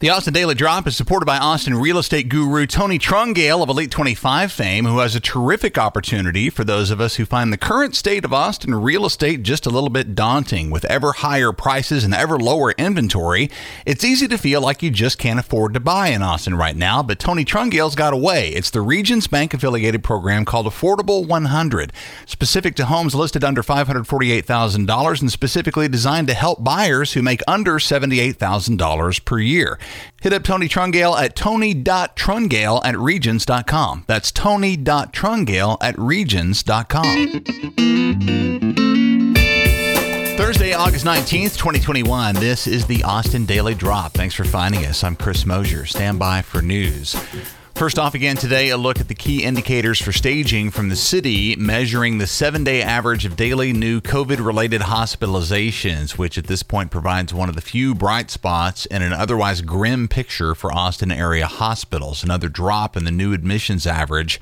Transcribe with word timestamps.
The 0.00 0.10
Austin 0.10 0.32
Daily 0.32 0.54
Drop 0.54 0.86
is 0.86 0.96
supported 0.96 1.26
by 1.26 1.38
Austin 1.38 1.74
real 1.74 1.98
estate 1.98 2.28
guru 2.28 2.66
Tony 2.68 3.00
Trungale 3.00 3.64
of 3.64 3.68
Elite 3.68 3.90
25 3.90 4.52
fame, 4.52 4.84
who 4.84 4.98
has 4.98 5.16
a 5.16 5.20
terrific 5.20 5.76
opportunity 5.76 6.50
for 6.50 6.62
those 6.62 6.92
of 6.92 7.00
us 7.00 7.16
who 7.16 7.26
find 7.26 7.52
the 7.52 7.56
current 7.56 7.96
state 7.96 8.24
of 8.24 8.32
Austin 8.32 8.76
real 8.76 9.04
estate 9.04 9.42
just 9.42 9.66
a 9.66 9.70
little 9.70 9.90
bit 9.90 10.14
daunting. 10.14 10.70
With 10.70 10.84
ever 10.84 11.14
higher 11.14 11.50
prices 11.50 12.04
and 12.04 12.14
ever 12.14 12.38
lower 12.38 12.70
inventory, 12.78 13.50
it's 13.84 14.04
easy 14.04 14.28
to 14.28 14.38
feel 14.38 14.60
like 14.60 14.84
you 14.84 14.92
just 14.92 15.18
can't 15.18 15.40
afford 15.40 15.74
to 15.74 15.80
buy 15.80 16.10
in 16.10 16.22
Austin 16.22 16.54
right 16.54 16.76
now, 16.76 17.02
but 17.02 17.18
Tony 17.18 17.44
Trungale's 17.44 17.96
got 17.96 18.14
a 18.14 18.16
way. 18.16 18.50
It's 18.50 18.70
the 18.70 18.82
Regions 18.82 19.26
Bank 19.26 19.52
affiliated 19.52 20.04
program 20.04 20.44
called 20.44 20.66
Affordable 20.66 21.26
100, 21.26 21.92
specific 22.24 22.76
to 22.76 22.84
homes 22.84 23.16
listed 23.16 23.42
under 23.42 23.64
$548,000 23.64 25.20
and 25.20 25.32
specifically 25.32 25.88
designed 25.88 26.28
to 26.28 26.34
help 26.34 26.62
buyers 26.62 27.14
who 27.14 27.20
make 27.22 27.42
under 27.48 27.80
$78,000 27.80 29.24
per 29.24 29.40
year. 29.40 29.76
Hit 30.20 30.32
up 30.32 30.42
Tony 30.42 30.68
Trungale 30.68 31.20
at 31.20 31.36
tony.trungale 31.36 32.80
at 32.84 32.98
regions.com. 32.98 34.04
That's 34.06 34.32
tony.trungale 34.32 35.76
at 35.80 35.98
regions.com. 35.98 37.44
Thursday, 40.36 40.72
August 40.72 41.04
19th, 41.04 41.58
2021. 41.58 42.36
This 42.36 42.66
is 42.66 42.86
the 42.86 43.02
Austin 43.02 43.44
Daily 43.44 43.74
Drop. 43.74 44.12
Thanks 44.12 44.34
for 44.34 44.44
finding 44.44 44.86
us. 44.86 45.04
I'm 45.04 45.16
Chris 45.16 45.44
Mosier. 45.44 45.84
Stand 45.84 46.18
by 46.18 46.42
for 46.42 46.62
news. 46.62 47.16
First 47.78 47.96
off, 47.96 48.16
again 48.16 48.34
today, 48.34 48.70
a 48.70 48.76
look 48.76 48.98
at 48.98 49.06
the 49.06 49.14
key 49.14 49.44
indicators 49.44 50.02
for 50.02 50.10
staging 50.10 50.72
from 50.72 50.88
the 50.88 50.96
city, 50.96 51.54
measuring 51.54 52.18
the 52.18 52.26
seven 52.26 52.64
day 52.64 52.82
average 52.82 53.24
of 53.24 53.36
daily 53.36 53.72
new 53.72 54.00
COVID 54.00 54.44
related 54.44 54.80
hospitalizations, 54.80 56.18
which 56.18 56.36
at 56.36 56.48
this 56.48 56.64
point 56.64 56.90
provides 56.90 57.32
one 57.32 57.48
of 57.48 57.54
the 57.54 57.60
few 57.60 57.94
bright 57.94 58.32
spots 58.32 58.84
in 58.86 59.02
an 59.02 59.12
otherwise 59.12 59.60
grim 59.60 60.08
picture 60.08 60.56
for 60.56 60.74
Austin 60.74 61.12
area 61.12 61.46
hospitals. 61.46 62.24
Another 62.24 62.48
drop 62.48 62.96
in 62.96 63.04
the 63.04 63.12
new 63.12 63.32
admissions 63.32 63.86
average 63.86 64.40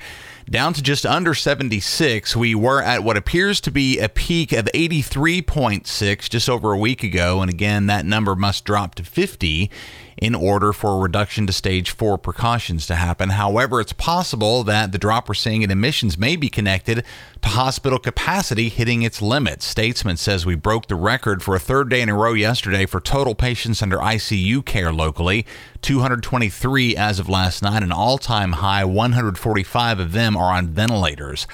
down 0.49 0.73
to 0.73 0.81
just 0.81 1.05
under 1.05 1.35
76. 1.35 2.35
We 2.35 2.55
were 2.55 2.81
at 2.81 3.05
what 3.05 3.19
appears 3.19 3.61
to 3.63 3.71
be 3.71 3.99
a 3.99 4.09
peak 4.09 4.53
of 4.53 4.65
83.6 4.75 6.31
just 6.31 6.49
over 6.49 6.73
a 6.73 6.79
week 6.79 7.03
ago. 7.03 7.43
And 7.43 7.51
again, 7.51 7.85
that 7.89 8.07
number 8.07 8.35
must 8.35 8.65
drop 8.65 8.95
to 8.95 9.05
50 9.05 9.71
in 10.19 10.35
order 10.35 10.73
for 10.73 10.93
a 10.93 10.99
reduction 10.99 11.47
to 11.47 11.53
stage 11.53 11.91
four 11.91 12.17
precautions 12.17 12.87
to 12.87 12.95
happen. 12.95 13.31
However, 13.31 13.81
it's 13.81 13.93
possible 13.93 14.65
that 14.65 14.93
the 14.93 14.99
drop 14.99 15.29
we're 15.29 15.35
seeing 15.35 15.63
in 15.63 15.71
emissions 15.71 16.17
may 16.17 16.37
be 16.37 16.49
connected 16.49 17.05
to 17.43 17.49
hospital 17.49 17.99
capacity 17.99 18.69
hitting 18.69 19.03
its 19.03 19.21
limits. 19.21 19.67
Statesman 19.67 20.17
says 20.17 20.47
we 20.47 20.55
broke 20.55 20.89
the 20.89 20.95
record 20.95 21.43
for 21.43 21.55
a 21.55 21.61
third 21.61 21.91
day 21.91 22.01
in 22.01 22.09
a 22.09 22.15
row 22.15 22.33
yesterday 22.33 22.87
for 22.87 23.01
total 23.01 23.35
patients 23.35 23.83
under 23.83 23.99
ICU 23.99 24.65
care 24.65 24.93
locally 24.93 25.47
223 25.83 26.97
as 26.97 27.19
of 27.19 27.29
last 27.29 27.63
night, 27.63 27.83
an 27.83 27.93
all 27.93 28.19
time 28.19 28.53
high. 28.53 28.85
145 28.85 30.01
of 30.01 30.13
them 30.13 30.37
are 30.37 30.53
on 30.57 30.69
ventilators. 30.69 31.47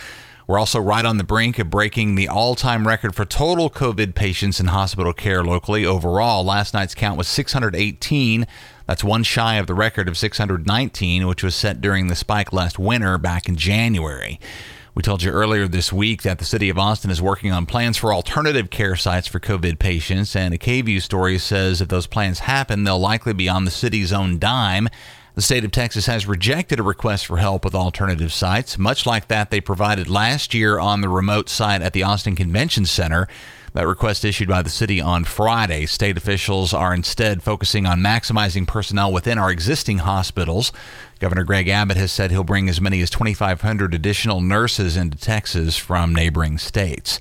We're 0.53 0.59
also 0.59 0.81
right 0.81 1.07
on 1.07 1.17
the 1.17 1.25
brink 1.25 1.59
of 1.59 1.71
breaking 1.71 2.15
the 2.15 2.29
all 2.29 2.55
time 2.55 2.87
record 2.87 3.15
for 3.15 3.25
total 3.25 3.71
COVID 3.71 4.15
patients 4.15 4.61
in 4.61 4.67
hospital 4.67 5.15
care 5.15 5.43
locally. 5.43 5.87
Overall, 5.87 6.45
last 6.45 6.75
night's 6.75 6.95
count 6.95 7.17
was 7.17 7.27
618. 7.27 8.47
That's 8.87 9.03
one 9.03 9.23
shy 9.23 9.55
of 9.55 9.67
the 9.67 9.73
record 9.73 10.11
of 10.11 10.19
619, 10.19 11.27
which 11.27 11.43
was 11.43 11.55
set 11.55 11.81
during 11.81 12.09
the 12.09 12.15
spike 12.15 12.53
last 12.53 12.79
winter 12.79 13.17
back 13.17 13.49
in 13.49 13.57
January. 13.57 14.39
We 14.95 15.03
told 15.03 15.23
you 15.23 15.31
earlier 15.31 15.67
this 15.67 15.91
week 15.91 16.21
that 16.21 16.39
the 16.39 16.45
city 16.45 16.69
of 16.69 16.79
Austin 16.79 17.11
is 17.11 17.23
working 17.23 17.51
on 17.51 17.65
plans 17.65 17.97
for 17.97 18.13
alternative 18.13 18.69
care 18.69 18.95
sites 18.95 19.27
for 19.27 19.41
COVID 19.41 19.79
patients, 19.79 20.37
and 20.37 20.53
a 20.53 20.59
KVUE 20.59 21.01
story 21.01 21.39
says 21.39 21.81
if 21.81 21.89
those 21.89 22.07
plans 22.07 22.41
happen, 22.41 22.85
they'll 22.85 23.01
likely 23.01 23.33
be 23.33 23.49
on 23.49 23.65
the 23.65 23.71
city's 23.71 24.13
own 24.13 24.39
dime. 24.39 24.91
The 25.35 25.41
state 25.41 25.65
of 25.65 25.71
Texas 25.71 26.05
has 26.07 26.27
rejected 26.27 26.79
a 26.79 26.83
request 26.83 27.25
for 27.25 27.39
help 27.39 27.65
with 27.65 27.75
alternative 27.75 28.35
sites, 28.35 28.77
much 28.77 29.07
like 29.07 29.29
that 29.29 29.51
they 29.51 29.63
provided 29.63 30.11
last 30.11 30.53
year 30.53 30.79
on 30.79 31.01
the 31.01 31.09
remote 31.09 31.49
site 31.49 31.81
at 31.81 31.95
the 31.95 32.03
Austin 32.03 32.37
Convention 32.37 32.85
Center. 32.85 33.27
That 33.73 33.87
request 33.87 34.27
issued 34.27 34.49
by 34.49 34.61
the 34.61 34.69
city 34.69 35.01
on 35.01 35.25
Friday. 35.25 35.87
State 35.87 36.19
officials 36.19 36.75
are 36.75 36.93
instead 36.93 37.43
focusing 37.43 37.87
on 37.87 38.01
maximizing 38.01 38.67
personnel 38.67 39.11
within 39.11 39.39
our 39.39 39.51
existing 39.51 39.99
hospitals. 39.99 40.71
Governor 41.19 41.45
Greg 41.45 41.67
Abbott 41.69 41.97
has 41.97 42.13
said 42.13 42.31
he'll 42.31 42.45
bring 42.45 42.69
as 42.69 42.83
many 42.83 43.01
as 43.01 43.09
2,500 43.09 43.95
additional 43.95 44.43
nurses 44.43 44.99
into 44.99 45.17
Texas 45.17 45.79
from 45.79 46.15
neighboring 46.15 46.59
states. 46.59 47.19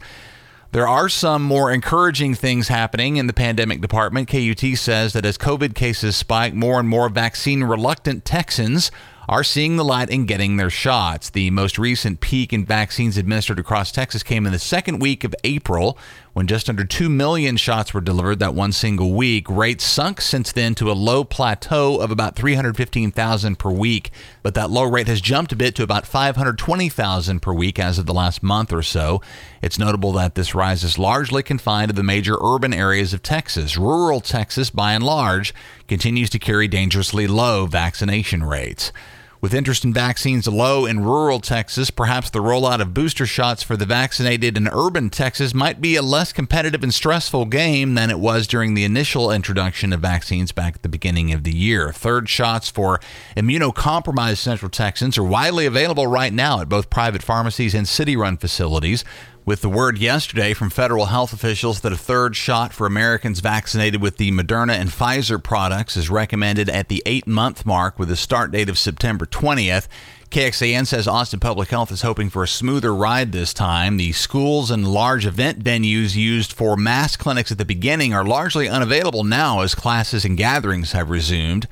There 0.74 0.88
are 0.88 1.10
some 1.10 1.44
more 1.44 1.70
encouraging 1.70 2.34
things 2.36 2.70
happening 2.70 3.18
in 3.18 3.28
the 3.28 3.34
pandemic 3.34 3.82
department. 3.82 4.30
KUT 4.30 4.78
says 4.78 5.12
that 5.12 5.26
as 5.26 5.38
COVID 5.38 5.76
cases 5.76 6.16
spike, 6.16 6.54
more 6.54 6.80
and 6.80 6.88
more 6.88 7.10
vaccine 7.10 7.66
reluctant 7.66 8.24
Texans 8.24 8.90
are 9.28 9.44
seeing 9.44 9.76
the 9.76 9.84
light 9.84 10.10
and 10.10 10.26
getting 10.26 10.56
their 10.56 10.70
shots. 10.70 11.30
The 11.30 11.50
most 11.50 11.78
recent 11.78 12.22
peak 12.22 12.54
in 12.54 12.66
vaccines 12.66 13.18
administered 13.18 13.60
across 13.60 13.92
Texas 13.92 14.24
came 14.24 14.46
in 14.46 14.54
the 14.54 14.60
second 14.60 15.00
week 15.00 15.26
of 15.26 15.36
April 15.44 15.98
when 16.34 16.48
just 16.48 16.70
under 16.70 16.86
2 16.86 17.10
million 17.10 17.58
shots 17.58 17.94
were 17.94 18.02
delivered 18.02 18.40
that 18.40 18.54
one 18.54 18.72
single 18.72 19.14
week. 19.14 19.50
Rates 19.50 19.84
sunk 19.84 20.22
since 20.22 20.52
then 20.52 20.74
to 20.76 20.92
a 20.92 20.94
low 20.94 21.24
plateau 21.24 21.98
of 21.98 22.12
about 22.12 22.36
315,000 22.36 23.60
per 23.60 23.70
week, 23.70 24.12
but 24.42 24.54
that 24.54 24.70
low 24.70 24.84
rate 24.84 25.08
has 25.08 25.20
jumped 25.20 25.52
a 25.52 25.56
bit 25.56 25.76
to 25.76 25.84
about 25.84 26.08
520,000 26.08 27.42
per 27.42 27.54
week 27.54 27.80
as 27.80 27.98
of 27.98 28.06
the 28.06 28.14
last 28.14 28.42
month 28.42 28.72
or 28.72 28.82
so. 28.82 29.22
It's 29.62 29.78
notable 29.78 30.14
that 30.14 30.36
this 30.36 30.56
rise 30.56 30.84
is 30.84 30.98
largely 30.98 31.44
confined 31.44 31.90
to 31.90 31.96
the 31.96 32.04
major 32.04 32.38
urban 32.42 32.74
areas 32.74 33.14
of 33.14 33.22
Texas. 33.22 33.78
Rural 33.78 34.22
Texas, 34.22 34.70
by 34.70 34.94
and 34.94 35.04
large, 35.04 35.54
continues 35.88 36.30
to 36.30 36.40
carry 36.40 36.68
dangerously 36.68 37.28
low 37.28 37.66
vaccination 37.66 38.44
rates. 38.44 38.92
With 39.42 39.56
interest 39.56 39.84
in 39.84 39.92
vaccines 39.92 40.48
low 40.48 40.86
in 40.86 41.04
rural 41.04 41.40
Texas, 41.40 41.90
perhaps 41.90 42.30
the 42.30 42.44
rollout 42.44 42.80
of 42.80 42.94
booster 42.94 43.26
shots 43.26 43.64
for 43.64 43.76
the 43.76 43.88
vaccinated 43.88 44.56
in 44.56 44.68
urban 44.68 45.10
Texas 45.10 45.52
might 45.52 45.82
be 45.82 45.96
a 45.96 46.04
less 46.04 46.32
competitive 46.32 46.84
and 46.84 46.94
stressful 46.94 47.46
game 47.46 47.96
than 47.96 48.12
it 48.12 48.20
was 48.20 48.46
during 48.46 48.76
the 48.76 48.84
initial 48.84 49.32
introduction 49.32 49.94
of 49.94 50.00
vaccines 50.00 50.52
back 50.52 50.76
at 50.76 50.84
the 50.84 50.90
beginning 50.90 51.34
of 51.34 51.44
the 51.44 51.56
year. 51.56 51.92
Third 51.92 52.30
shots 52.30 52.70
for 52.70 53.00
immunocompromised 53.36 54.38
Central 54.38 54.70
Texans 54.70 55.18
are 55.18 55.24
widely 55.24 55.66
available 55.66 56.06
right 56.06 56.32
now 56.34 56.62
at 56.62 56.70
both 56.70 56.92
private 56.92 57.24
pharmacies 57.24 57.74
and 57.74 57.88
city 57.88 58.16
run 58.16 58.38
facilities 58.38 59.04
with 59.46 59.62
the 59.62 59.70
word 59.70 59.98
yesterday 59.98 60.54
from 60.54 60.70
federal 60.70 61.06
health 61.08 61.34
officials 61.34 61.82
that 61.82 61.92
a 61.92 61.98
third 61.98 62.36
shot 62.36 62.74
for 62.74 62.86
Americans 62.86 63.40
vaccinated 63.40 64.02
with 64.02 64.18
the 64.18 64.32
Moderna 64.32 64.74
and 64.74 64.90
Pfizer 64.90 65.44
products 65.44 65.98
is 65.98 66.10
recommended 66.10 66.70
at 66.70 66.90
the 66.90 67.02
eight 67.06 67.26
month 67.26 67.66
mark 67.66 67.98
with 67.98 68.12
a 68.12 68.16
start 68.16 68.52
date 68.52 68.70
of 68.70 68.78
September 68.78 69.26
20th. 69.26 69.88
KXAN 70.30 70.88
says 70.88 71.08
Austin 71.08 71.40
Public 71.42 71.70
Health 71.70 71.92
is 71.92 72.04
hoping 72.04 72.30
for 72.30 72.44
a 72.44 72.48
smoother 72.48 72.96
ride 72.96 73.32
this 73.32 73.54
time. 73.54 73.98
The 73.98 74.14
schools 74.14 74.72
and 74.72 74.88
large 74.88 75.26
event 75.26 75.62
venues 75.62 76.16
used 76.16 76.54
for 76.54 76.78
mass 76.78 77.18
clinics 77.18 77.52
at 77.52 77.58
the 77.58 77.66
beginning 77.66 78.14
are 78.14 78.24
largely 78.24 78.70
unavailable 78.70 79.26
now 79.26 79.60
as 79.60 79.76
classes 79.76 80.24
and 80.24 80.38
gatherings 80.38 80.94
have 80.94 81.10
resumed. 81.10 81.68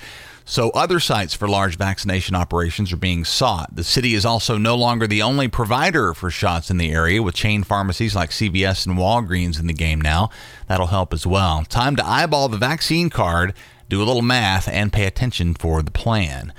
So, 0.50 0.72
other 0.72 1.00
sites 1.00 1.36
for 1.36 1.48
large 1.48 1.78
vaccination 1.78 2.36
operations 2.36 2.92
are 2.92 2.98
being 2.98 3.24
sought. 3.24 3.76
The 3.76 3.84
city 3.84 4.16
is 4.16 4.26
also 4.26 4.58
no 4.58 4.76
longer 4.76 5.06
the 5.06 5.22
only 5.22 5.48
provider 5.48 6.16
for 6.16 6.32
shots 6.32 6.72
in 6.72 6.80
the 6.80 6.92
area, 6.92 7.22
with 7.22 7.36
chain 7.36 7.62
pharmacies 7.62 8.16
like 8.16 8.32
CVS 8.32 8.88
and 8.88 8.98
Walgreens 8.98 9.59
in 9.59 9.68
the 9.68 9.76
game 9.76 10.02
now. 10.02 10.32
That'll 10.66 10.88
help 10.88 11.14
as 11.14 11.28
well. 11.28 11.66
Time 11.66 11.96
to 11.98 12.04
eyeball 12.04 12.50
the 12.50 12.58
vaccine 12.58 13.12
card, 13.12 13.54
do 13.90 14.02
a 14.02 14.06
little 14.06 14.24
math, 14.24 14.68
and 14.68 14.92
pay 14.92 15.06
attention 15.06 15.54
for 15.54 15.84
the 15.84 15.92
plan. 15.92 16.52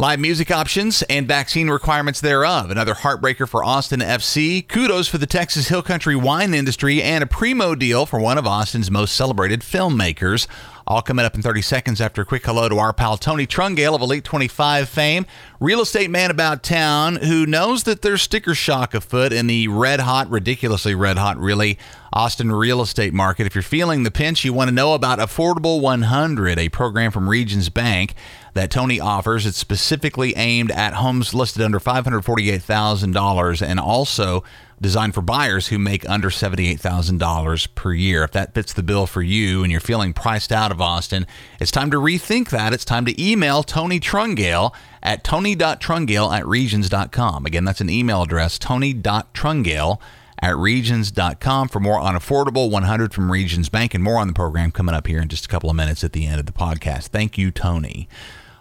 Live 0.00 0.20
music 0.20 0.52
options 0.52 1.02
and 1.10 1.26
vaccine 1.26 1.68
requirements 1.68 2.20
thereof. 2.20 2.70
Another 2.70 2.94
heartbreaker 2.94 3.48
for 3.48 3.64
Austin 3.64 3.98
FC. 3.98 4.68
Kudos 4.68 5.08
for 5.08 5.18
the 5.18 5.26
Texas 5.26 5.66
Hill 5.66 5.82
Country 5.82 6.14
wine 6.14 6.54
industry 6.54 7.02
and 7.02 7.24
a 7.24 7.26
primo 7.26 7.74
deal 7.74 8.06
for 8.06 8.20
one 8.20 8.38
of 8.38 8.46
Austin's 8.46 8.92
most 8.92 9.16
celebrated 9.16 9.62
filmmakers. 9.62 10.46
All 10.86 11.02
coming 11.02 11.24
up 11.24 11.34
in 11.34 11.42
30 11.42 11.62
seconds 11.62 12.00
after 12.00 12.22
a 12.22 12.24
quick 12.24 12.46
hello 12.46 12.68
to 12.68 12.78
our 12.78 12.92
pal 12.92 13.16
Tony 13.16 13.44
Trungale 13.44 13.96
of 13.96 14.00
Elite 14.00 14.22
25 14.22 14.88
fame, 14.88 15.26
real 15.58 15.80
estate 15.80 16.10
man 16.10 16.30
about 16.30 16.62
town 16.62 17.16
who 17.16 17.44
knows 17.44 17.82
that 17.82 18.00
there's 18.00 18.22
sticker 18.22 18.54
shock 18.54 18.94
afoot 18.94 19.32
in 19.32 19.48
the 19.48 19.66
red 19.66 19.98
hot, 19.98 20.30
ridiculously 20.30 20.94
red 20.94 21.18
hot, 21.18 21.36
really, 21.38 21.76
Austin 22.12 22.50
real 22.50 22.80
estate 22.80 23.12
market. 23.12 23.46
If 23.46 23.54
you're 23.54 23.60
feeling 23.60 24.02
the 24.02 24.10
pinch, 24.10 24.44
you 24.44 24.52
want 24.54 24.68
to 24.68 24.74
know 24.74 24.94
about 24.94 25.18
Affordable 25.18 25.80
100, 25.80 26.58
a 26.58 26.68
program 26.70 27.10
from 27.10 27.28
Regions 27.28 27.68
Bank 27.68 28.14
that 28.58 28.72
Tony 28.72 28.98
offers. 28.98 29.46
It's 29.46 29.56
specifically 29.56 30.34
aimed 30.36 30.72
at 30.72 30.94
homes 30.94 31.32
listed 31.32 31.62
under 31.62 31.78
$548,000 31.78 33.62
and 33.62 33.78
also 33.78 34.42
designed 34.80 35.14
for 35.14 35.20
buyers 35.22 35.68
who 35.68 35.78
make 35.78 36.08
under 36.08 36.28
$78,000 36.28 37.74
per 37.76 37.92
year. 37.92 38.24
If 38.24 38.32
that 38.32 38.54
fits 38.54 38.72
the 38.72 38.82
bill 38.82 39.06
for 39.06 39.22
you 39.22 39.62
and 39.62 39.70
you're 39.70 39.80
feeling 39.80 40.12
priced 40.12 40.50
out 40.50 40.72
of 40.72 40.80
Austin, 40.80 41.24
it's 41.60 41.70
time 41.70 41.92
to 41.92 41.98
rethink 41.98 42.50
that. 42.50 42.72
It's 42.72 42.84
time 42.84 43.04
to 43.04 43.22
email 43.22 43.62
Tony 43.62 44.00
Trungale 44.00 44.74
at 45.04 45.22
tony.trungale 45.22 46.36
at 46.36 46.44
regions.com. 46.44 47.46
Again, 47.46 47.64
that's 47.64 47.80
an 47.80 47.90
email 47.90 48.22
address, 48.22 48.58
tony.trungale 48.58 50.00
at 50.40 50.56
regions.com 50.56 51.68
for 51.68 51.78
more 51.78 51.98
on 51.98 52.14
affordable 52.14 52.70
100 52.70 53.14
from 53.14 53.30
Regions 53.30 53.68
Bank 53.68 53.94
and 53.94 54.02
more 54.02 54.18
on 54.18 54.26
the 54.26 54.32
program 54.32 54.72
coming 54.72 54.96
up 54.96 55.06
here 55.06 55.20
in 55.20 55.28
just 55.28 55.44
a 55.44 55.48
couple 55.48 55.70
of 55.70 55.76
minutes 55.76 56.02
at 56.02 56.12
the 56.12 56.26
end 56.26 56.40
of 56.40 56.46
the 56.46 56.52
podcast. 56.52 57.08
Thank 57.08 57.38
you, 57.38 57.52
Tony. 57.52 58.08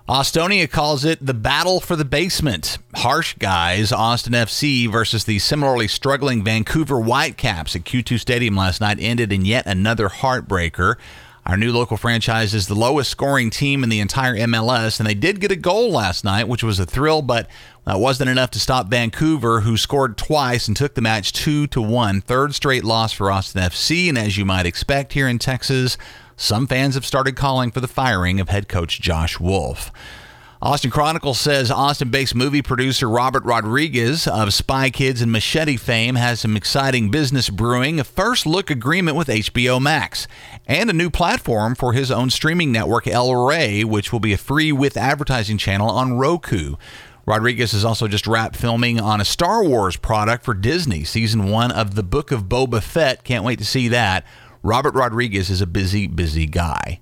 Austonia 0.07 0.71
calls 0.71 1.04
it 1.04 1.25
the 1.25 1.33
battle 1.33 1.81
for 1.81 1.98
the 1.98 2.06
basement. 2.06 2.77
Harsh 2.95 3.36
guys, 3.39 3.92
Austin 3.92 4.31
FC 4.31 4.89
versus 4.89 5.25
the 5.25 5.38
similarly 5.38 5.89
struggling 5.89 6.45
Vancouver 6.45 6.98
Whitecaps 6.98 7.75
at 7.75 7.83
Q2 7.83 8.18
Stadium 8.18 8.56
last 8.56 8.80
night 8.80 9.00
ended 9.01 9.33
in 9.33 9.44
yet 9.44 9.65
another 9.65 10.07
heartbreaker. 10.07 10.95
Our 11.45 11.57
new 11.57 11.74
local 11.74 11.98
franchise 11.98 12.54
is 12.54 12.68
the 12.68 12.75
lowest 12.75 13.12
scoring 13.12 13.50
team 13.50 13.83
in 13.83 13.89
the 13.89 14.00
entire 14.00 14.36
MLS, 14.38 15.01
and 15.01 15.07
they 15.07 15.13
did 15.13 15.42
get 15.42 15.51
a 15.51 15.57
goal 15.57 15.92
last 15.92 16.24
night, 16.24 16.48
which 16.48 16.63
was 16.63 16.80
a 16.80 16.86
thrill, 16.86 17.21
but 17.21 17.50
that 17.86 18.00
wasn't 18.00 18.30
enough 18.30 18.51
to 18.51 18.62
stop 18.62 18.88
Vancouver, 18.88 19.62
who 19.62 19.75
scored 19.75 20.18
twice 20.18 20.69
and 20.69 20.77
took 20.77 20.95
the 20.95 21.01
match 21.01 21.33
two 21.33 21.68
to 21.68 21.81
one. 21.81 22.21
Third 22.21 22.56
straight 22.56 22.86
loss 22.86 23.12
for 23.12 23.30
Austin 23.30 23.62
FC, 23.62 24.07
and 24.07 24.18
as 24.18 24.38
you 24.38 24.45
might 24.45 24.65
expect 24.65 25.12
here 25.12 25.27
in 25.27 25.38
Texas, 25.38 25.98
some 26.38 26.68
fans 26.68 26.94
have 26.94 27.06
started 27.06 27.36
calling 27.36 27.72
for 27.72 27.81
the 27.81 27.88
firing 27.88 28.39
of 28.39 28.48
head 28.48 28.69
coach 28.69 29.01
Josh 29.01 29.39
Wolff. 29.39 29.92
Austin 30.62 30.89
Chronicle 30.89 31.34
says 31.34 31.69
Austin 31.69 32.10
based 32.10 32.34
movie 32.34 32.62
producer 32.62 33.10
Robert 33.10 33.44
Rodriguez 33.44 34.28
of 34.28 34.54
Spy 34.54 34.89
Kids 34.92 35.22
and 35.22 35.31
Machete 35.31 35.78
fame 35.78 36.16
has 36.16 36.39
some 36.39 36.56
exciting 36.56 37.12
business 37.12 37.50
brewing, 37.50 38.00
a 38.00 38.04
first 38.04 38.45
look 38.45 38.69
agreement 38.69 39.18
with 39.18 39.28
HBO 39.28 39.81
Max, 39.81 40.28
and 40.66 40.89
a 40.89 40.94
new 40.94 41.10
platform 41.10 41.75
for 41.75 41.94
his 41.94 42.12
own 42.12 42.30
streaming 42.30 42.72
network, 42.72 43.07
El 43.07 43.36
Rey, 43.36 43.84
which 43.84 44.13
will 44.13 44.19
be 44.19 44.34
a 44.34 44.38
free 44.38 44.72
with 44.72 44.95
advertising 44.95 45.57
channel 45.57 45.89
on 45.89 46.18
Roku. 46.18 46.75
Rodriguez 47.28 47.74
has 47.74 47.84
also 47.84 48.07
just 48.07 48.25
wrapped 48.25 48.56
filming 48.56 49.00
on 49.00 49.19
a 49.19 49.25
Star 49.25 49.63
Wars 49.63 49.98
product 49.98 50.45
for 50.45 50.54
Disney, 50.54 51.04
season 51.04 51.50
one 51.50 51.72
of 51.72 51.95
The 51.95 52.04
Book 52.04 52.31
of 52.31 52.45
Boba 52.45 52.81
Fett. 52.81 53.24
Can't 53.24 53.44
wait 53.44 53.60
to 53.60 53.66
see 53.66 53.89
that. 53.89 54.25
Robert 54.67 54.95
Rodriguez 54.95 55.49
is 55.49 55.61
a 55.61 55.65
busy, 55.65 56.07
busy 56.07 56.45
guy. 56.45 56.99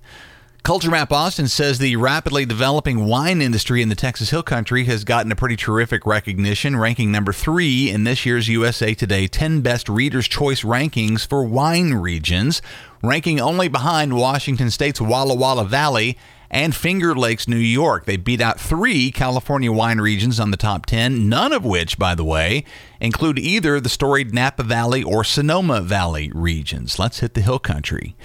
Culture 0.62 0.88
Map 0.88 1.10
Austin 1.10 1.48
says 1.48 1.80
the 1.80 1.96
rapidly 1.96 2.46
developing 2.46 3.06
wine 3.06 3.42
industry 3.42 3.82
in 3.82 3.88
the 3.88 3.96
Texas 3.96 4.30
Hill 4.30 4.44
Country 4.44 4.84
has 4.84 5.02
gotten 5.02 5.32
a 5.32 5.34
pretty 5.34 5.56
terrific 5.56 6.06
recognition, 6.06 6.76
ranking 6.76 7.10
number 7.10 7.32
three 7.32 7.90
in 7.90 8.04
this 8.04 8.24
year's 8.24 8.46
USA 8.46 8.94
Today 8.94 9.26
10 9.26 9.62
Best 9.62 9.88
Reader's 9.88 10.28
Choice 10.28 10.62
rankings 10.62 11.26
for 11.26 11.42
wine 11.42 11.94
regions, 11.94 12.62
ranking 13.02 13.40
only 13.40 13.66
behind 13.66 14.16
Washington 14.16 14.70
State's 14.70 15.00
Walla 15.00 15.34
Walla 15.34 15.64
Valley 15.64 16.16
and 16.50 16.74
Finger 16.74 17.14
Lakes, 17.14 17.48
New 17.48 17.56
York. 17.56 18.04
They 18.04 18.16
beat 18.16 18.40
out 18.40 18.60
three 18.60 19.10
California 19.10 19.72
wine 19.72 20.00
regions 20.00 20.38
on 20.40 20.50
the 20.50 20.56
top 20.56 20.86
10, 20.86 21.28
none 21.28 21.52
of 21.52 21.64
which, 21.64 21.98
by 21.98 22.14
the 22.14 22.24
way, 22.24 22.64
include 23.00 23.38
either 23.38 23.80
the 23.80 23.88
storied 23.88 24.34
Napa 24.34 24.62
Valley 24.62 25.02
or 25.02 25.24
Sonoma 25.24 25.80
Valley 25.80 26.30
regions. 26.34 26.98
Let's 26.98 27.20
hit 27.20 27.34
the 27.34 27.40
hill 27.40 27.58
country. 27.58 28.16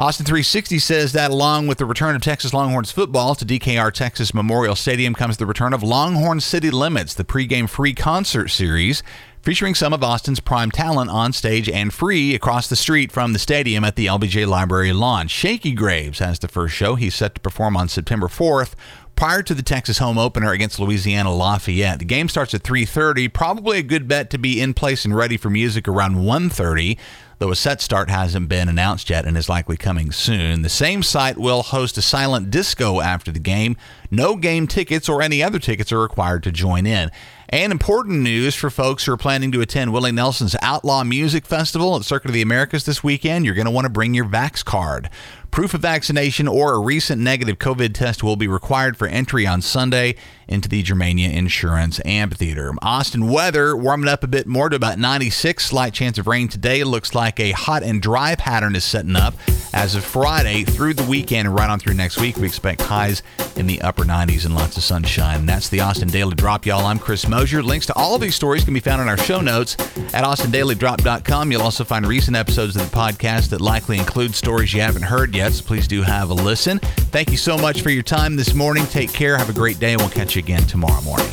Austin 0.00 0.24
360 0.24 0.78
says 0.78 1.12
that 1.12 1.32
along 1.32 1.66
with 1.66 1.78
the 1.78 1.84
return 1.84 2.14
of 2.14 2.22
Texas 2.22 2.54
Longhorns 2.54 2.92
football 2.92 3.34
to 3.34 3.44
DKR 3.44 3.92
Texas 3.92 4.32
Memorial 4.32 4.76
Stadium 4.76 5.12
comes 5.12 5.38
the 5.38 5.46
return 5.46 5.72
of 5.72 5.82
Longhorn 5.82 6.38
City 6.38 6.70
Limits, 6.70 7.14
the 7.14 7.24
pregame 7.24 7.68
free 7.68 7.94
concert 7.94 8.46
series 8.46 9.02
featuring 9.42 9.74
some 9.74 9.92
of 9.92 10.02
Austin's 10.02 10.40
prime 10.40 10.70
talent 10.70 11.10
on 11.10 11.32
stage 11.32 11.68
and 11.68 11.92
free 11.92 12.34
across 12.34 12.68
the 12.68 12.76
street 12.76 13.12
from 13.12 13.32
the 13.32 13.38
stadium 13.38 13.84
at 13.84 13.96
the 13.96 14.06
LBJ 14.06 14.46
Library 14.46 14.92
lawn. 14.92 15.28
Shakey 15.28 15.72
Graves 15.72 16.18
has 16.18 16.38
the 16.38 16.48
first 16.48 16.74
show. 16.74 16.94
He's 16.94 17.14
set 17.14 17.34
to 17.34 17.40
perform 17.40 17.76
on 17.76 17.88
September 17.88 18.28
4th 18.28 18.74
prior 19.16 19.42
to 19.42 19.54
the 19.54 19.62
Texas 19.62 19.98
home 19.98 20.16
opener 20.16 20.52
against 20.52 20.78
Louisiana 20.78 21.34
Lafayette. 21.34 21.98
The 21.98 22.04
game 22.04 22.28
starts 22.28 22.54
at 22.54 22.62
3:30. 22.62 23.28
Probably 23.28 23.78
a 23.78 23.82
good 23.82 24.06
bet 24.06 24.30
to 24.30 24.38
be 24.38 24.60
in 24.60 24.74
place 24.74 25.04
and 25.04 25.16
ready 25.16 25.36
for 25.36 25.50
music 25.50 25.88
around 25.88 26.16
1:30 26.18 26.96
though 27.38 27.50
a 27.50 27.56
set 27.56 27.80
start 27.80 28.10
hasn't 28.10 28.48
been 28.48 28.68
announced 28.68 29.10
yet 29.10 29.24
and 29.24 29.36
is 29.36 29.48
likely 29.48 29.76
coming 29.76 30.12
soon. 30.12 30.62
The 30.62 30.68
same 30.68 31.02
site 31.02 31.38
will 31.38 31.62
host 31.62 31.98
a 31.98 32.02
silent 32.02 32.50
disco 32.50 33.00
after 33.00 33.30
the 33.30 33.38
game. 33.38 33.76
No 34.10 34.36
game 34.36 34.66
tickets 34.66 35.08
or 35.08 35.22
any 35.22 35.42
other 35.42 35.58
tickets 35.58 35.92
are 35.92 36.00
required 36.00 36.42
to 36.44 36.52
join 36.52 36.86
in. 36.86 37.10
And 37.50 37.72
important 37.72 38.20
news 38.20 38.54
for 38.54 38.68
folks 38.68 39.04
who 39.04 39.12
are 39.12 39.16
planning 39.16 39.50
to 39.52 39.62
attend 39.62 39.92
Willie 39.92 40.12
Nelson's 40.12 40.54
Outlaw 40.60 41.02
Music 41.02 41.46
Festival 41.46 41.96
at 41.96 42.04
Circuit 42.04 42.28
of 42.28 42.34
the 42.34 42.42
Americas 42.42 42.84
this 42.84 43.02
weekend. 43.02 43.46
You're 43.46 43.54
going 43.54 43.64
to 43.64 43.70
want 43.70 43.86
to 43.86 43.90
bring 43.90 44.12
your 44.12 44.26
Vax 44.26 44.62
card. 44.62 45.08
Proof 45.50 45.72
of 45.72 45.80
vaccination 45.80 46.46
or 46.46 46.74
a 46.74 46.78
recent 46.78 47.22
negative 47.22 47.58
COVID 47.58 47.94
test 47.94 48.22
will 48.22 48.36
be 48.36 48.46
required 48.46 48.98
for 48.98 49.06
entry 49.06 49.46
on 49.46 49.62
Sunday 49.62 50.14
into 50.46 50.68
the 50.68 50.82
Germania 50.82 51.30
Insurance 51.30 52.02
Amphitheater. 52.04 52.74
Austin 52.82 53.28
weather 53.28 53.74
warming 53.74 54.08
up 54.08 54.22
a 54.22 54.28
bit 54.28 54.46
more 54.46 54.68
to 54.68 54.76
about 54.76 54.98
96. 54.98 55.64
Slight 55.64 55.94
chance 55.94 56.18
of 56.18 56.26
rain 56.26 56.48
today. 56.48 56.84
Looks 56.84 57.14
like 57.14 57.27
a 57.38 57.50
hot 57.52 57.82
and 57.82 58.00
dry 58.00 58.34
pattern 58.34 58.74
is 58.74 58.84
setting 58.84 59.16
up 59.16 59.34
as 59.72 59.94
of 59.94 60.04
Friday 60.04 60.64
through 60.64 60.94
the 60.94 61.04
weekend 61.04 61.46
and 61.46 61.54
right 61.54 61.68
on 61.68 61.78
through 61.78 61.94
next 61.94 62.18
week. 62.18 62.36
We 62.36 62.46
expect 62.46 62.80
highs 62.80 63.22
in 63.56 63.66
the 63.66 63.80
upper 63.82 64.04
90s 64.04 64.46
and 64.46 64.54
lots 64.54 64.76
of 64.76 64.82
sunshine. 64.82 65.40
And 65.40 65.48
that's 65.48 65.68
the 65.68 65.80
Austin 65.80 66.08
Daily 66.08 66.34
Drop, 66.34 66.64
y'all. 66.66 66.86
I'm 66.86 66.98
Chris 66.98 67.28
Mosier. 67.28 67.62
Links 67.62 67.86
to 67.86 67.94
all 67.94 68.14
of 68.14 68.20
these 68.20 68.34
stories 68.34 68.64
can 68.64 68.74
be 68.74 68.80
found 68.80 69.02
in 69.02 69.08
our 69.08 69.18
show 69.18 69.40
notes 69.40 69.74
at 70.14 70.24
austindailydrop.com. 70.24 71.52
You'll 71.52 71.62
also 71.62 71.84
find 71.84 72.06
recent 72.06 72.36
episodes 72.36 72.76
of 72.76 72.90
the 72.90 72.96
podcast 72.96 73.50
that 73.50 73.60
likely 73.60 73.98
include 73.98 74.34
stories 74.34 74.72
you 74.72 74.80
haven't 74.80 75.02
heard 75.02 75.34
yet. 75.34 75.52
So 75.52 75.64
please 75.64 75.86
do 75.86 76.02
have 76.02 76.30
a 76.30 76.34
listen. 76.34 76.78
Thank 76.78 77.30
you 77.30 77.36
so 77.36 77.58
much 77.58 77.82
for 77.82 77.90
your 77.90 78.02
time 78.02 78.36
this 78.36 78.54
morning. 78.54 78.86
Take 78.86 79.12
care. 79.12 79.36
Have 79.36 79.50
a 79.50 79.54
great 79.54 79.78
day. 79.78 79.96
We'll 79.96 80.08
catch 80.08 80.36
you 80.36 80.40
again 80.40 80.62
tomorrow 80.62 81.02
morning. 81.02 81.28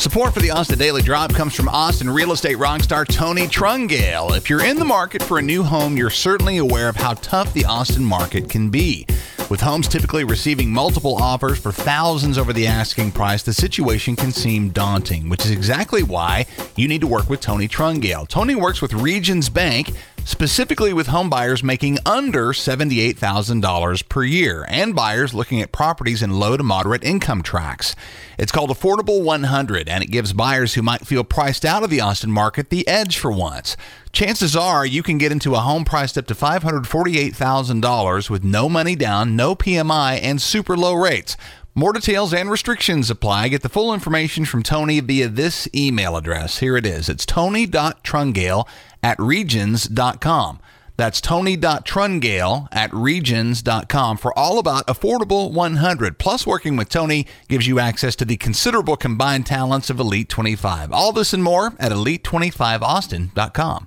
Support 0.00 0.32
for 0.32 0.40
the 0.40 0.50
Austin 0.50 0.78
Daily 0.78 1.02
Drop 1.02 1.34
comes 1.34 1.54
from 1.54 1.68
Austin 1.68 2.08
real 2.08 2.32
estate 2.32 2.56
rockstar 2.56 3.06
Tony 3.06 3.42
Trungale. 3.42 4.34
If 4.34 4.48
you're 4.48 4.64
in 4.64 4.78
the 4.78 4.84
market 4.84 5.22
for 5.22 5.38
a 5.38 5.42
new 5.42 5.62
home, 5.62 5.94
you're 5.94 6.08
certainly 6.08 6.56
aware 6.56 6.88
of 6.88 6.96
how 6.96 7.12
tough 7.12 7.52
the 7.52 7.66
Austin 7.66 8.02
market 8.02 8.48
can 8.48 8.70
be. 8.70 9.06
With 9.50 9.60
homes 9.60 9.88
typically 9.88 10.24
receiving 10.24 10.70
multiple 10.70 11.16
offers 11.16 11.58
for 11.58 11.70
thousands 11.70 12.38
over 12.38 12.54
the 12.54 12.66
asking 12.66 13.12
price, 13.12 13.42
the 13.42 13.52
situation 13.52 14.16
can 14.16 14.32
seem 14.32 14.70
daunting, 14.70 15.28
which 15.28 15.44
is 15.44 15.50
exactly 15.50 16.02
why 16.02 16.46
you 16.76 16.88
need 16.88 17.02
to 17.02 17.06
work 17.06 17.28
with 17.28 17.40
Tony 17.40 17.68
Trungale. 17.68 18.26
Tony 18.26 18.54
works 18.54 18.80
with 18.80 18.94
Regions 18.94 19.50
Bank 19.50 19.90
specifically 20.30 20.92
with 20.92 21.08
home 21.08 21.28
buyers 21.28 21.64
making 21.64 21.98
under 22.06 22.52
$78,000 22.52 24.08
per 24.08 24.22
year 24.22 24.64
and 24.68 24.94
buyers 24.94 25.34
looking 25.34 25.60
at 25.60 25.72
properties 25.72 26.22
in 26.22 26.38
low 26.38 26.56
to 26.56 26.62
moderate 26.62 27.02
income 27.02 27.42
tracts. 27.42 27.96
It's 28.38 28.52
called 28.52 28.70
Affordable 28.70 29.24
100 29.24 29.88
and 29.88 30.04
it 30.04 30.10
gives 30.12 30.32
buyers 30.32 30.74
who 30.74 30.82
might 30.82 31.04
feel 31.04 31.24
priced 31.24 31.64
out 31.64 31.82
of 31.82 31.90
the 31.90 32.00
Austin 32.00 32.30
market 32.30 32.70
the 32.70 32.86
edge 32.86 33.18
for 33.18 33.32
once. 33.32 33.76
Chances 34.12 34.54
are 34.54 34.86
you 34.86 35.02
can 35.02 35.18
get 35.18 35.32
into 35.32 35.56
a 35.56 35.60
home 35.60 35.84
priced 35.84 36.16
up 36.16 36.28
to 36.28 36.34
$548,000 36.34 38.30
with 38.30 38.44
no 38.44 38.68
money 38.68 38.94
down, 38.94 39.34
no 39.34 39.56
PMI, 39.56 40.20
and 40.22 40.40
super 40.40 40.76
low 40.76 40.94
rates. 40.94 41.36
More 41.74 41.92
details 41.92 42.34
and 42.34 42.50
restrictions 42.50 43.10
apply. 43.10 43.48
Get 43.48 43.62
the 43.62 43.68
full 43.68 43.94
information 43.94 44.44
from 44.44 44.62
Tony 44.62 44.98
via 44.98 45.28
this 45.28 45.68
email 45.74 46.16
address. 46.16 46.58
Here 46.58 46.76
it 46.76 46.84
is. 46.84 47.08
It's 47.08 47.24
tony.trungale 47.24 48.66
at 49.02 49.18
regions.com. 49.18 50.60
That's 51.00 51.22
tony.trungale 51.22 52.68
at 52.72 52.92
regions.com 52.92 54.16
for 54.18 54.38
all 54.38 54.58
about 54.58 54.86
Affordable 54.86 55.50
100. 55.50 56.18
Plus, 56.18 56.46
working 56.46 56.76
with 56.76 56.90
Tony 56.90 57.26
gives 57.48 57.66
you 57.66 57.78
access 57.78 58.14
to 58.16 58.26
the 58.26 58.36
considerable 58.36 58.96
combined 58.96 59.46
talents 59.46 59.88
of 59.88 59.98
Elite 59.98 60.28
25. 60.28 60.92
All 60.92 61.12
this 61.12 61.32
and 61.32 61.42
more 61.42 61.72
at 61.78 61.90
elite25austin.com. 61.90 63.86